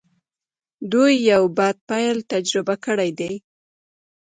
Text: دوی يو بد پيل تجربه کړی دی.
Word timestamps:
دوی 0.91 1.13
يو 1.31 1.43
بد 1.57 1.75
پيل 1.89 2.17
تجربه 2.31 2.75
کړی 2.85 3.09
دی. 3.19 3.33